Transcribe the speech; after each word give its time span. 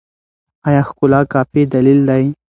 ایا 0.67 0.81
ښکلا 0.87 1.21
کافي 1.33 1.61
دلیل 1.73 1.99
دی؟ 2.09 2.25